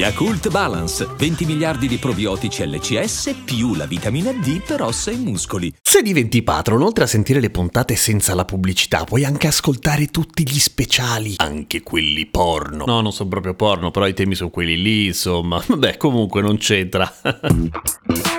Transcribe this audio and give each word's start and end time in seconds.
Yakult 0.00 0.48
Balance, 0.48 1.06
20 1.14 1.44
miliardi 1.44 1.86
di 1.86 1.98
probiotici 1.98 2.66
LCS 2.66 3.42
più 3.44 3.74
la 3.74 3.84
vitamina 3.84 4.32
D 4.32 4.62
per 4.62 4.80
ossa 4.80 5.10
e 5.10 5.16
muscoli. 5.16 5.70
Se 5.78 6.00
diventi 6.00 6.42
patron, 6.42 6.80
oltre 6.80 7.04
a 7.04 7.06
sentire 7.06 7.38
le 7.38 7.50
puntate 7.50 7.96
senza 7.96 8.34
la 8.34 8.46
pubblicità, 8.46 9.04
puoi 9.04 9.26
anche 9.26 9.46
ascoltare 9.46 10.06
tutti 10.06 10.48
gli 10.48 10.58
speciali, 10.58 11.34
anche 11.36 11.82
quelli 11.82 12.24
porno. 12.24 12.86
No, 12.86 13.02
non 13.02 13.12
sono 13.12 13.28
proprio 13.28 13.52
porno, 13.52 13.90
però 13.90 14.06
i 14.06 14.14
temi 14.14 14.34
sono 14.34 14.48
quelli 14.48 14.80
lì, 14.80 15.04
insomma. 15.08 15.62
Vabbè, 15.68 15.98
comunque 15.98 16.40
non 16.40 16.56
c'entra. 16.56 17.12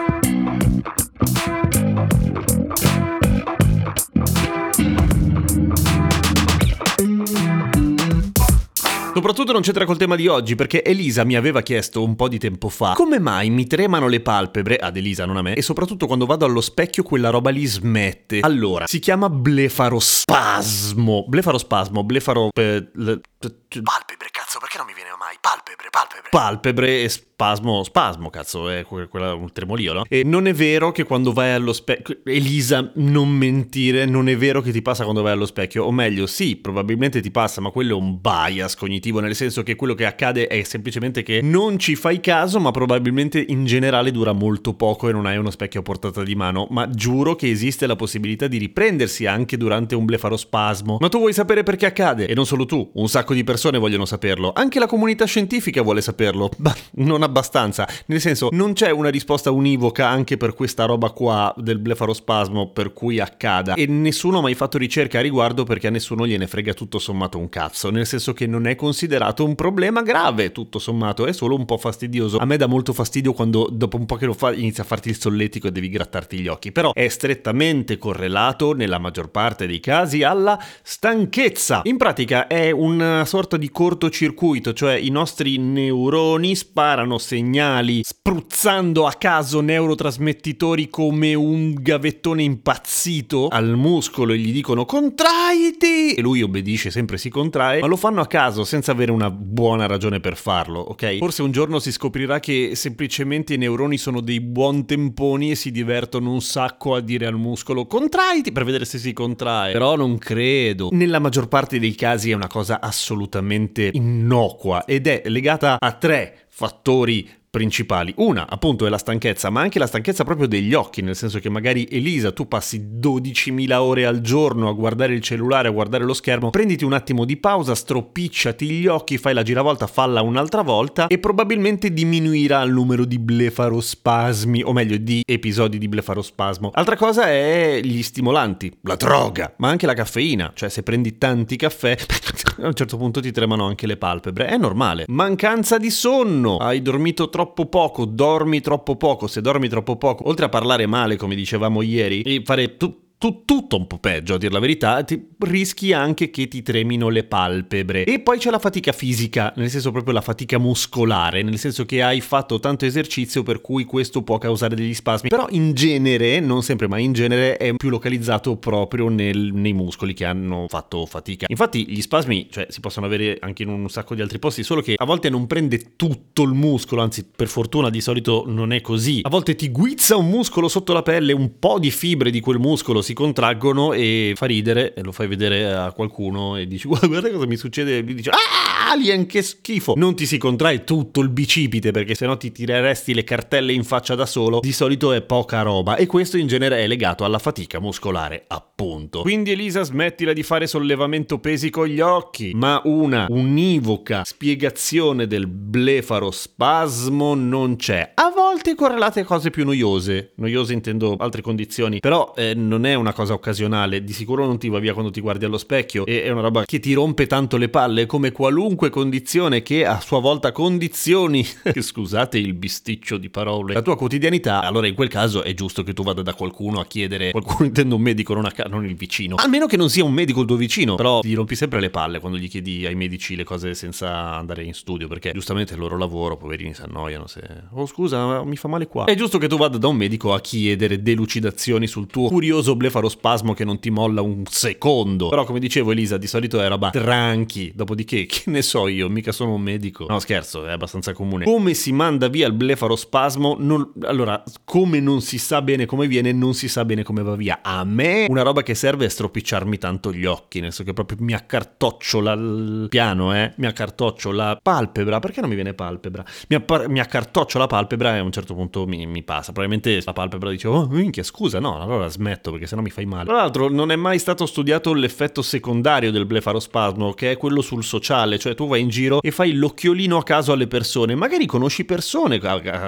Soprattutto 9.13 9.51
non 9.51 9.61
c'entra 9.61 9.83
col 9.83 9.97
tema 9.97 10.15
di 10.15 10.27
oggi 10.27 10.55
perché 10.55 10.83
Elisa 10.83 11.25
mi 11.25 11.35
aveva 11.35 11.61
chiesto 11.61 12.01
un 12.01 12.15
po' 12.15 12.29
di 12.29 12.39
tempo 12.39 12.69
fa 12.69 12.93
come 12.93 13.19
mai 13.19 13.49
mi 13.49 13.67
tremano 13.67 14.07
le 14.07 14.21
palpebre, 14.21 14.77
ad 14.77 14.95
Elisa 14.95 15.25
non 15.25 15.35
a 15.35 15.41
me, 15.41 15.53
e 15.53 15.61
soprattutto 15.61 16.07
quando 16.07 16.25
vado 16.25 16.45
allo 16.45 16.61
specchio 16.61 17.03
quella 17.03 17.29
roba 17.29 17.49
lì 17.49 17.65
smette. 17.65 18.39
Allora, 18.39 18.87
si 18.87 18.99
chiama 18.99 19.29
blefarospasmo. 19.29 21.25
Blefarospasmo, 21.27 22.03
blefaro... 22.03 22.49
Palpebre, 22.53 24.29
cazzo, 24.31 24.59
perché 24.59 24.77
non 24.77 24.85
mi 24.85 24.93
viene 24.93 25.09
mai? 25.17 25.35
Palpebre, 25.41 25.89
palpebre. 25.89 26.29
Palpebre 26.29 27.03
e 27.03 27.09
spasmo, 27.41 27.83
spasmo, 27.83 28.29
cazzo, 28.29 28.69
è 28.69 28.85
quella, 28.85 29.33
un 29.33 29.51
tremolio, 29.51 29.93
no? 29.93 30.03
E 30.07 30.23
non 30.23 30.45
è 30.45 30.53
vero 30.53 30.91
che 30.91 31.05
quando 31.05 31.33
vai 31.33 31.51
allo 31.53 31.73
specchio... 31.73 32.17
Elisa, 32.23 32.91
non 32.95 33.29
mentire, 33.29 34.05
non 34.05 34.29
è 34.29 34.37
vero 34.37 34.61
che 34.61 34.71
ti 34.71 34.83
passa 34.83 35.05
quando 35.05 35.23
vai 35.23 35.31
allo 35.31 35.47
specchio, 35.47 35.85
o 35.85 35.91
meglio, 35.91 36.27
sì, 36.27 36.55
probabilmente 36.55 37.19
ti 37.19 37.31
passa, 37.31 37.59
ma 37.59 37.71
quello 37.71 37.97
è 37.97 37.99
un 37.99 38.19
bias 38.21 38.75
cognitivo, 38.75 39.19
nel 39.21 39.33
senso 39.33 39.63
che 39.63 39.75
quello 39.75 39.95
che 39.95 40.05
accade 40.05 40.45
è 40.45 40.61
semplicemente 40.61 41.23
che 41.23 41.41
non 41.41 41.79
ci 41.79 41.95
fai 41.95 42.19
caso, 42.19 42.59
ma 42.59 42.69
probabilmente 42.69 43.43
in 43.47 43.65
generale 43.65 44.11
dura 44.11 44.33
molto 44.33 44.75
poco 44.75 45.09
e 45.09 45.11
non 45.11 45.25
hai 45.25 45.37
uno 45.37 45.49
specchio 45.49 45.79
a 45.79 45.83
portata 45.83 46.21
di 46.21 46.35
mano, 46.35 46.67
ma 46.69 46.87
giuro 46.91 47.35
che 47.35 47.49
esiste 47.49 47.87
la 47.87 47.95
possibilità 47.95 48.45
di 48.45 48.59
riprendersi 48.59 49.25
anche 49.25 49.57
durante 49.57 49.95
un 49.95 50.05
blefarospasmo. 50.05 50.97
Ma 50.99 51.09
tu 51.09 51.17
vuoi 51.17 51.33
sapere 51.33 51.63
perché 51.63 51.87
accade? 51.87 52.27
E 52.27 52.35
non 52.35 52.45
solo 52.45 52.67
tu, 52.67 52.91
un 52.93 53.09
sacco 53.09 53.33
di 53.33 53.43
persone 53.43 53.79
vogliono 53.79 54.05
saperlo, 54.05 54.51
anche 54.55 54.77
la 54.77 54.85
comunità 54.85 55.25
scientifica 55.25 55.81
vuole 55.81 56.01
saperlo. 56.01 56.51
Bah, 56.57 56.75
non 56.97 57.29
abbastanza. 57.31 57.87
Nel 58.07 58.19
senso, 58.19 58.49
non 58.51 58.73
c'è 58.73 58.91
una 58.91 59.09
risposta 59.09 59.49
univoca 59.51 60.07
anche 60.07 60.37
per 60.37 60.53
questa 60.53 60.85
roba 60.85 61.09
qua 61.11 61.53
del 61.57 61.79
blefarospasmo 61.79 62.69
per 62.69 62.93
cui 62.93 63.19
accada. 63.19 63.73
E 63.73 63.85
nessuno 63.87 64.39
ha 64.39 64.41
mai 64.41 64.53
fatto 64.53 64.77
ricerca 64.77 65.19
a 65.19 65.21
riguardo 65.21 65.63
perché 65.63 65.87
a 65.87 65.89
nessuno 65.89 66.27
gliene 66.27 66.47
frega 66.47 66.73
tutto 66.73 66.99
sommato 66.99 67.37
un 67.37 67.49
cazzo. 67.49 67.89
Nel 67.89 68.05
senso 68.05 68.33
che 68.33 68.45
non 68.45 68.67
è 68.67 68.75
considerato 68.75 69.45
un 69.45 69.55
problema 69.55 70.01
grave, 70.01 70.51
tutto 70.51 70.77
sommato, 70.77 71.25
è 71.25 71.31
solo 71.31 71.55
un 71.55 71.65
po' 71.65 71.77
fastidioso. 71.77 72.37
A 72.37 72.45
me 72.45 72.57
dà 72.57 72.67
molto 72.67 72.93
fastidio 72.93 73.33
quando 73.33 73.69
dopo 73.71 73.97
un 73.97 74.05
po' 74.05 74.17
che 74.17 74.25
lo 74.25 74.33
fa 74.33 74.53
inizia 74.53 74.83
a 74.83 74.85
farti 74.85 75.09
il 75.09 75.19
solletico 75.19 75.67
e 75.67 75.71
devi 75.71 75.89
grattarti 75.89 76.37
gli 76.39 76.47
occhi. 76.47 76.71
Però 76.71 76.93
è 76.93 77.07
strettamente 77.07 77.97
correlato 77.97 78.73
nella 78.73 78.99
maggior 78.99 79.29
parte 79.29 79.65
dei 79.65 79.79
casi 79.79 80.23
alla 80.23 80.61
stanchezza. 80.83 81.81
In 81.85 81.97
pratica 81.97 82.47
è 82.47 82.71
una 82.71 83.23
sorta 83.25 83.57
di 83.57 83.69
cortocircuito, 83.69 84.73
cioè 84.73 84.95
i 84.95 85.09
nostri 85.09 85.57
neuroni 85.57 86.55
sparano 86.55 87.17
segnali 87.21 88.01
spruzzando 88.03 89.07
a 89.07 89.13
caso 89.13 89.61
neurotrasmettitori 89.61 90.89
come 90.89 91.33
un 91.33 91.73
gavettone 91.73 92.43
impazzito 92.43 93.47
al 93.47 93.75
muscolo 93.77 94.33
e 94.33 94.37
gli 94.37 94.51
dicono 94.51 94.85
contraiti! 94.85 96.13
E 96.13 96.21
lui 96.21 96.41
obbedisce 96.41 96.91
sempre 96.91 97.17
si 97.17 97.29
contrae 97.29 97.79
ma 97.79 97.87
lo 97.87 97.95
fanno 97.95 98.21
a 98.21 98.27
caso 98.27 98.63
senza 98.63 98.91
avere 98.91 99.11
una 99.11 99.29
buona 99.31 99.85
ragione 99.85 100.19
per 100.19 100.35
farlo 100.35 100.79
ok? 100.79 101.17
Forse 101.17 101.41
un 101.41 101.51
giorno 101.51 101.79
si 101.79 101.91
scoprirà 101.91 102.39
che 102.39 102.71
semplicemente 102.75 103.53
i 103.53 103.57
neuroni 103.57 103.97
sono 103.97 104.21
dei 104.21 104.41
buon 104.41 104.85
temponi 104.85 105.51
e 105.51 105.55
si 105.55 105.71
divertono 105.71 106.31
un 106.31 106.41
sacco 106.41 106.95
a 106.95 107.01
dire 107.01 107.25
al 107.25 107.37
muscolo 107.37 107.85
contraiti! 107.85 108.51
per 108.51 108.65
vedere 108.65 108.85
se 108.85 108.97
si 108.97 109.13
contrae. 109.13 109.71
Però 109.71 109.95
non 109.95 110.17
credo. 110.17 110.89
Nella 110.91 111.19
maggior 111.19 111.47
parte 111.47 111.79
dei 111.79 111.95
casi 111.95 112.31
è 112.31 112.33
una 112.33 112.47
cosa 112.47 112.79
assolutamente 112.81 113.91
innocua 113.93 114.85
ed 114.85 115.07
è 115.07 115.23
legata 115.25 115.77
a 115.79 115.91
tre 115.93 116.47
fattori 116.61 117.27
principali. 117.51 118.13
Una, 118.17 118.47
appunto, 118.49 118.85
è 118.85 118.89
la 118.89 118.97
stanchezza, 118.97 119.49
ma 119.49 119.59
anche 119.59 119.77
la 119.77 119.85
stanchezza 119.85 120.23
proprio 120.23 120.47
degli 120.47 120.73
occhi, 120.73 121.01
nel 121.01 121.17
senso 121.17 121.39
che 121.39 121.49
magari 121.49 121.85
Elisa, 121.91 122.31
tu 122.31 122.47
passi 122.47 122.97
12.000 122.97 123.73
ore 123.73 124.05
al 124.05 124.21
giorno 124.21 124.69
a 124.69 124.73
guardare 124.73 125.13
il 125.13 125.21
cellulare, 125.21 125.67
a 125.67 125.71
guardare 125.71 126.05
lo 126.05 126.13
schermo, 126.13 126.49
prenditi 126.49 126.85
un 126.85 126.93
attimo 126.93 127.25
di 127.25 127.35
pausa, 127.35 127.75
stropicciati 127.75 128.69
gli 128.69 128.87
occhi, 128.87 129.17
fai 129.17 129.33
la 129.33 129.43
giravolta, 129.43 129.85
falla 129.85 130.21
un'altra 130.21 130.61
volta 130.61 131.07
e 131.07 131.19
probabilmente 131.19 131.91
diminuirà 131.91 132.61
il 132.61 132.71
numero 132.71 133.03
di 133.03 133.19
blefarospasmi, 133.19 134.63
o 134.63 134.71
meglio 134.71 134.95
di 134.95 135.21
episodi 135.27 135.77
di 135.77 135.89
blefarospasmo. 135.89 136.71
Altra 136.73 136.95
cosa 136.95 137.27
è 137.27 137.81
gli 137.83 138.01
stimolanti, 138.01 138.71
la 138.83 138.95
droga, 138.95 139.53
ma 139.57 139.67
anche 139.67 139.85
la 139.85 139.93
caffeina, 139.93 140.53
cioè 140.55 140.69
se 140.69 140.83
prendi 140.83 141.17
tanti 141.17 141.57
caffè, 141.57 141.97
a 142.63 142.67
un 142.67 142.73
certo 142.73 142.95
punto 142.95 143.19
ti 143.19 143.31
tremano 143.31 143.65
anche 143.65 143.87
le 143.87 143.97
palpebre, 143.97 144.45
è 144.45 144.55
normale. 144.55 145.03
Mancanza 145.07 145.77
di 145.77 145.89
sonno, 145.89 146.55
hai 146.55 146.81
dormito 146.81 147.29
troppo 147.29 147.39
troppo 147.41 147.65
poco, 147.65 148.05
dormi 148.05 148.61
troppo 148.61 148.95
poco, 148.95 149.25
se 149.25 149.41
dormi 149.41 149.67
troppo 149.67 149.95
poco, 149.95 150.27
oltre 150.27 150.45
a 150.45 150.49
parlare 150.49 150.85
male 150.85 151.15
come 151.15 151.33
dicevamo 151.33 151.81
ieri, 151.81 152.21
e 152.21 152.43
fare 152.45 152.77
tu- 152.77 152.95
tu, 153.21 153.43
tutto 153.45 153.77
un 153.77 153.85
po' 153.85 153.99
peggio, 153.99 154.33
a 154.33 154.37
dir 154.39 154.51
la 154.51 154.57
verità, 154.57 155.03
ti 155.03 155.27
rischi 155.37 155.93
anche 155.93 156.31
che 156.31 156.47
ti 156.47 156.63
tremino 156.63 157.07
le 157.09 157.23
palpebre. 157.23 158.03
E 158.03 158.19
poi 158.19 158.39
c'è 158.39 158.49
la 158.49 158.57
fatica 158.57 158.91
fisica, 158.91 159.53
nel 159.57 159.69
senso 159.69 159.91
proprio 159.91 160.11
la 160.11 160.21
fatica 160.21 160.57
muscolare, 160.57 161.43
nel 161.43 161.59
senso 161.59 161.85
che 161.85 162.01
hai 162.01 162.19
fatto 162.19 162.59
tanto 162.59 162.85
esercizio 162.85 163.43
per 163.43 163.61
cui 163.61 163.83
questo 163.83 164.23
può 164.23 164.39
causare 164.39 164.73
degli 164.73 164.95
spasmi. 164.95 165.29
Però 165.29 165.45
in 165.51 165.73
genere, 165.73 166.39
non 166.39 166.63
sempre, 166.63 166.87
ma 166.87 166.97
in 166.97 167.13
genere 167.13 167.57
è 167.57 167.75
più 167.75 167.89
localizzato 167.89 168.57
proprio 168.57 169.07
nel, 169.09 169.51
nei 169.53 169.73
muscoli 169.73 170.15
che 170.15 170.25
hanno 170.25 170.65
fatto 170.67 171.05
fatica. 171.05 171.45
Infatti 171.47 171.87
gli 171.87 172.01
spasmi, 172.01 172.47
cioè, 172.49 172.65
si 172.69 172.79
possono 172.79 173.05
avere 173.05 173.37
anche 173.39 173.61
in 173.61 173.69
un 173.69 173.87
sacco 173.87 174.15
di 174.15 174.21
altri 174.21 174.39
posti, 174.39 174.63
solo 174.63 174.81
che 174.81 174.95
a 174.97 175.05
volte 175.05 175.29
non 175.29 175.45
prende 175.45 175.95
tutto 175.95 176.41
il 176.41 176.53
muscolo, 176.53 177.03
anzi 177.03 177.23
per 177.35 177.49
fortuna 177.49 177.91
di 177.91 178.01
solito 178.01 178.45
non 178.47 178.73
è 178.73 178.81
così. 178.81 179.19
A 179.21 179.29
volte 179.29 179.53
ti 179.53 179.69
guizza 179.69 180.17
un 180.17 180.27
muscolo 180.27 180.67
sotto 180.67 180.91
la 180.91 181.03
pelle, 181.03 181.33
un 181.33 181.59
po' 181.59 181.77
di 181.77 181.91
fibre 181.91 182.31
di 182.31 182.39
quel 182.39 182.57
muscolo 182.57 183.03
si 183.03 183.09
si 183.11 183.13
contraggono 183.13 183.93
e 183.93 184.33
fa 184.35 184.45
ridere 184.45 184.93
e 184.93 185.03
lo 185.03 185.11
fai 185.11 185.27
vedere 185.27 185.73
a 185.73 185.91
qualcuno 185.91 186.55
e 186.55 186.65
dici 186.65 186.87
guarda 186.89 187.29
cosa 187.29 187.45
mi 187.45 187.57
succede 187.57 187.97
e 187.97 188.03
gli 188.03 188.13
dici 188.13 188.29
ah 188.29 188.71
alien 188.91 189.25
che 189.25 189.41
schifo 189.41 189.93
non 189.95 190.15
ti 190.15 190.25
si 190.25 190.37
contrae 190.37 190.83
tutto 190.83 191.21
il 191.21 191.29
bicipite 191.29 191.91
perché 191.91 192.13
sennò 192.13 192.35
ti 192.35 192.51
tireresti 192.51 193.13
le 193.13 193.23
cartelle 193.23 193.71
in 193.71 193.83
faccia 193.83 194.15
da 194.15 194.25
solo. 194.25 194.59
Di 194.59 194.73
solito 194.73 195.13
è 195.13 195.21
poca 195.21 195.61
roba 195.61 195.95
e 195.95 196.05
questo 196.05 196.37
in 196.37 196.47
genere 196.47 196.79
è 196.79 196.87
legato 196.87 197.23
alla 197.23 197.39
fatica 197.39 197.79
muscolare 197.79 198.43
appunto. 198.47 199.21
Quindi 199.21 199.51
Elisa 199.51 199.83
smettila 199.83 200.33
di 200.33 200.43
fare 200.43 200.67
sollevamento 200.67 201.39
pesi 201.39 201.69
con 201.69 201.87
gli 201.87 202.01
occhi. 202.01 202.51
Ma 202.53 202.81
una 202.83 203.27
univoca 203.29 204.23
spiegazione 204.25 205.25
del 205.25 205.47
blefarospasmo 205.47 207.33
non 207.33 207.77
c'è. 207.77 208.11
A 208.15 208.31
volte 208.35 208.75
correlate 208.75 209.21
a 209.21 209.25
cose 209.25 209.51
più 209.51 209.63
noiose. 209.63 210.33
Noiose 210.35 210.73
intendo 210.73 211.15
altre 211.17 211.41
condizioni. 211.41 211.99
Però 211.99 212.33
eh, 212.35 212.53
non 212.55 212.85
è 212.85 212.95
una 213.01 213.13
cosa 213.13 213.33
occasionale, 213.33 214.03
di 214.03 214.13
sicuro 214.13 214.45
non 214.45 214.57
ti 214.57 214.69
va 214.69 214.79
via 214.79 214.93
quando 214.93 215.11
ti 215.11 215.19
guardi 215.19 215.45
allo 215.45 215.57
specchio 215.57 216.05
e 216.05 216.23
è 216.23 216.29
una 216.29 216.41
roba 216.41 216.65
che 216.65 216.79
ti 216.79 216.93
rompe 216.93 217.27
tanto 217.27 217.57
le 217.57 217.69
palle 217.69 218.05
come 218.05 218.31
qualunque 218.31 218.89
condizione 218.89 219.61
che 219.61 219.85
a 219.85 219.99
sua 219.99 220.19
volta 220.19 220.51
condizioni, 220.51 221.45
scusate 221.77 222.37
il 222.37 222.53
bisticcio 222.53 223.17
di 223.17 223.29
parole, 223.29 223.73
la 223.73 223.81
tua 223.81 223.97
quotidianità, 223.97 224.61
allora 224.61 224.87
in 224.87 224.95
quel 224.95 225.09
caso 225.09 225.43
è 225.43 225.53
giusto 225.53 225.83
che 225.83 225.93
tu 225.93 226.03
vada 226.03 226.21
da 226.21 226.33
qualcuno 226.33 226.79
a 226.79 226.85
chiedere, 226.85 227.31
qualcuno 227.31 227.65
intendo 227.65 227.95
un 227.95 228.01
medico, 228.01 228.33
non, 228.33 228.45
a, 228.45 228.53
non 228.69 228.85
il 228.85 228.95
vicino, 228.95 229.35
almeno 229.35 229.65
che 229.65 229.77
non 229.77 229.89
sia 229.89 230.03
un 230.03 230.13
medico 230.13 230.41
il 230.41 230.47
tuo 230.47 230.55
vicino, 230.55 230.95
però 230.95 231.19
ti 231.21 231.33
rompi 231.33 231.55
sempre 231.55 231.79
le 231.79 231.89
palle 231.89 232.19
quando 232.19 232.37
gli 232.37 232.47
chiedi 232.47 232.85
ai 232.85 232.95
medici 232.95 233.35
le 233.35 233.43
cose 233.43 233.73
senza 233.73 234.35
andare 234.35 234.63
in 234.63 234.73
studio, 234.73 235.07
perché 235.07 235.31
giustamente 235.31 235.73
il 235.73 235.79
loro 235.79 235.97
lavoro, 235.97 236.37
poverini, 236.37 236.73
si 236.73 236.81
annoiano 236.81 237.27
se... 237.27 237.41
Oh 237.71 237.85
scusa, 237.85 238.43
mi 238.43 238.55
fa 238.55 238.67
male 238.67 238.87
qua. 238.87 239.05
È 239.05 239.15
giusto 239.15 239.37
che 239.37 239.47
tu 239.47 239.57
vada 239.57 239.77
da 239.77 239.87
un 239.87 239.95
medico 239.95 240.33
a 240.33 240.39
chiedere 240.39 241.01
delucidazioni 241.01 241.87
sul 241.87 242.07
tuo 242.07 242.29
curioso 242.29 242.75
blef 242.75 242.90
blefarospasmo 242.91 243.53
che 243.53 243.63
non 243.63 243.79
ti 243.79 243.89
molla 243.89 244.21
un 244.21 244.43
secondo. 244.49 245.29
Però 245.29 245.45
come 245.45 245.59
dicevo 245.59 245.91
Elisa, 245.91 246.17
di 246.17 246.27
solito 246.27 246.61
è 246.61 246.67
roba 246.67 246.89
tranchi, 246.89 247.71
dopodiché 247.73 248.25
che 248.27 248.43
ne 248.47 248.61
so 248.61 248.87
io, 248.87 249.09
mica 249.09 249.31
sono 249.31 249.53
un 249.53 249.61
medico. 249.61 250.05
No 250.07 250.19
scherzo, 250.19 250.65
è 250.65 250.71
abbastanza 250.71 251.13
comune. 251.13 251.45
Come 251.45 251.73
si 251.73 251.93
manda 251.93 252.27
via 252.27 252.47
il 252.47 252.53
blefarospasmo? 252.53 253.55
Non... 253.57 253.93
Allora, 254.01 254.43
come 254.65 254.99
non 254.99 255.21
si 255.21 255.37
sa 255.37 255.61
bene 255.61 255.85
come 255.85 256.07
viene, 256.07 256.33
non 256.33 256.53
si 256.53 256.67
sa 256.67 256.83
bene 256.83 257.03
come 257.03 257.23
va 257.23 257.35
via. 257.35 257.59
A 257.61 257.83
me 257.85 258.25
una 258.27 258.41
roba 258.41 258.61
che 258.61 258.75
serve 258.75 259.05
è 259.05 259.09
stropicciarmi 259.09 259.77
tanto 259.77 260.11
gli 260.11 260.25
occhi, 260.25 260.59
nel 260.59 260.73
senso 260.73 260.83
che 260.83 260.93
proprio 260.93 261.17
mi 261.21 261.33
accartocciola 261.33 262.33
il 262.33 262.87
piano, 262.89 263.33
eh, 263.33 263.53
mi 263.57 263.67
accartoccio 263.67 264.31
la 264.31 264.59
palpebra, 264.61 265.19
perché 265.19 265.39
non 265.39 265.49
mi 265.49 265.55
viene 265.55 265.73
palpebra? 265.73 266.25
Mi, 266.49 266.57
appar- 266.57 266.87
mi 266.87 266.99
accartoccio 266.99 267.57
la 267.57 267.67
palpebra 267.67 268.15
e 268.15 268.19
a 268.19 268.23
un 268.23 268.31
certo 268.31 268.53
punto 268.53 268.85
mi, 268.85 269.05
mi 269.05 269.23
passa. 269.23 269.51
Probabilmente 269.51 270.01
la 270.03 270.13
palpebra 270.13 270.49
dice, 270.49 270.67
oh 270.67 270.87
minchia 270.87 271.23
scusa, 271.23 271.59
no, 271.59 271.79
allora 271.79 272.07
smetto 272.07 272.51
perché 272.51 272.67
sennò 272.67 272.80
mi 272.81 272.89
fai 272.89 273.05
male. 273.05 273.25
Tra 273.25 273.35
l'altro 273.35 273.69
non 273.69 273.91
è 273.91 273.95
mai 273.95 274.19
stato 274.19 274.45
studiato 274.45 274.93
l'effetto 274.93 275.41
secondario 275.41 276.11
del 276.11 276.25
blefarospasmo, 276.25 277.13
che 277.13 277.31
è 277.31 277.37
quello 277.37 277.61
sul 277.61 277.83
sociale, 277.83 278.37
cioè 278.37 278.55
tu 278.55 278.67
vai 278.67 278.81
in 278.81 278.89
giro 278.89 279.21
e 279.21 279.31
fai 279.31 279.53
l'occhiolino 279.53 280.17
a 280.17 280.23
caso 280.23 280.51
alle 280.51 280.67
persone, 280.67 281.15
magari 281.15 281.45
conosci 281.45 281.85
persone, 281.85 282.39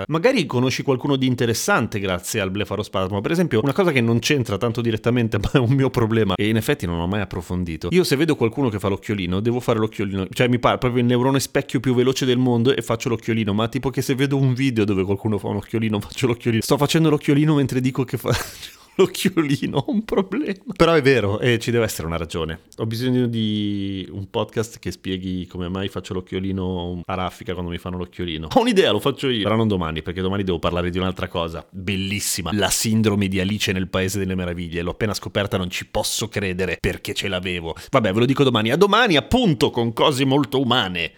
magari 0.08 0.46
conosci 0.46 0.84
qualcuno 0.84 1.16
di 1.16 1.28
interessante 1.28 2.00
grazie 2.00 2.40
al 2.40 2.52
blefarospasmo. 2.52 3.22
Per 3.22 3.32
esempio, 3.32 3.60
una 3.62 3.74
cosa 3.74 3.92
che 3.92 4.02
non 4.02 4.20
c'entra 4.20 4.58
tanto 4.58 4.82
direttamente, 4.82 5.38
ma 5.42 5.50
è 5.52 5.58
un 5.58 5.72
mio 5.72 5.90
problema 5.90 6.36
e 6.36 6.48
in 6.48 6.58
effetti 6.58 6.86
non 6.86 7.00
ho 7.00 7.08
mai 7.08 7.22
approfondito. 7.22 7.90
Io 7.92 8.04
se 8.04 8.16
vedo 8.16 8.36
qualcuno 8.36 8.70
che 8.70 8.80
fa 8.80 8.88
l'occhiolino, 8.88 9.40
devo 9.40 9.60
fare 9.60 9.80
l'occhiolino, 9.80 10.28
cioè 10.32 10.48
mi 10.48 10.60
pare 10.60 10.78
proprio 10.78 11.02
il 11.02 11.08
neurone 11.08 11.40
specchio 11.40 11.80
più 11.80 11.94
veloce 11.94 12.26
del 12.26 12.38
mondo 12.38 12.76
e 12.76 12.82
faccio 12.82 13.10
l'occhiolino, 13.10 13.54
ma 13.54 13.68
tipo 13.68 13.90
che 13.90 14.02
se 14.02 14.16
vedo 14.16 14.38
un 14.38 14.54
video 14.54 14.84
dove 14.84 15.04
qualcuno 15.04 15.38
fa 15.38 15.48
un 15.48 15.58
occhiolino, 15.58 16.00
faccio 16.00 16.28
l'occhiolino. 16.28 16.62
Sto 16.64 16.78
facendo 16.78 17.10
l'occhiolino 17.10 17.56
mentre 17.56 17.80
dico 17.80 18.04
che 18.04 18.18
fa 18.18 18.32
l'occhiolino, 18.98 19.78
ho 19.78 19.92
un 19.92 20.04
problema. 20.04 20.74
Però 20.76 20.94
è 20.94 21.02
vero, 21.02 21.40
e 21.40 21.60
ci 21.60 21.72
deve 21.72 21.86
essere 21.86 22.08
una 22.08 22.18
ragione. 22.18 22.60
Ho 22.78 22.86
bisogno 22.86 23.28
di 23.28 24.08
un 24.12 24.30
podcast 24.30 24.80
che 24.80 24.92
spieghi 24.92 25.48
come 25.48 25.70
mai 25.70 25.88
faccio 25.88 26.14
l'occhiolino 26.14 27.02
a 27.06 27.14
raffica 27.16 27.54
quando 27.54 27.72
mi 27.72 27.78
fanno 27.78 27.98
l'occhiolino. 27.98 28.48
Ho 28.54 28.60
un'idea, 28.60 28.92
lo 28.92 29.00
faccio 29.00 29.30
io. 29.30 29.44
Però 29.44 29.56
non 29.56 29.68
domani, 29.68 30.02
perché 30.02 30.22
domani 30.22 30.44
devo 30.44 30.60
parlare 30.60 30.90
di 30.90 30.98
un'altra 30.98 31.28
cosa. 31.28 31.66
Bellissima. 31.70 32.52
La 32.54 32.70
sindrome 32.70 33.28
di 33.28 33.40
Alice 33.40 33.72
nel 33.72 33.88
Paese 33.88 34.20
delle 34.20 34.36
Meraviglie. 34.36 34.82
L'ho 34.82 34.92
appena 34.92 35.14
scoperta, 35.14 35.58
non 35.58 35.70
ci 35.70 35.88
posso 35.88 36.28
credere 36.28 36.78
perché 36.80 37.14
ce 37.14 37.28
l'avevo. 37.28 37.76
Vabbè, 37.90 38.14
ve 38.14 38.20
lo 38.20 38.26
dico 38.26 38.44
domani. 38.44 38.72
A 38.72 38.78
domani, 38.78 39.18
appunto, 39.18 39.70
con 39.70 39.94
cose 39.94 40.26
molto 40.26 40.60
umane. 40.60 41.12